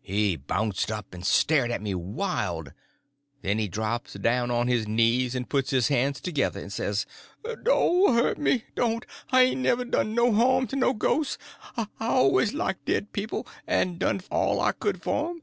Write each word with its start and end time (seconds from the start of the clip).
He 0.00 0.36
bounced 0.36 0.90
up 0.90 1.12
and 1.12 1.22
stared 1.22 1.70
at 1.70 1.82
me 1.82 1.94
wild. 1.94 2.72
Then 3.42 3.58
he 3.58 3.68
drops 3.68 4.14
down 4.14 4.50
on 4.50 4.68
his 4.68 4.88
knees, 4.88 5.34
and 5.34 5.50
puts 5.50 5.68
his 5.68 5.88
hands 5.88 6.18
together 6.18 6.58
and 6.58 6.72
says: 6.72 7.04
"Doan' 7.44 8.14
hurt 8.14 8.38
me—don't! 8.38 9.04
I 9.30 9.44
hain't 9.44 9.66
ever 9.66 9.84
done 9.84 10.14
no 10.14 10.32
harm 10.32 10.66
to 10.68 10.76
a 10.88 10.94
ghos'. 10.94 11.36
I 11.76 11.88
alwuz 12.00 12.54
liked 12.54 12.86
dead 12.86 13.12
people, 13.12 13.46
en 13.68 13.98
done 13.98 14.22
all 14.30 14.62
I 14.62 14.72
could 14.72 15.02
for 15.02 15.32
'em. 15.32 15.42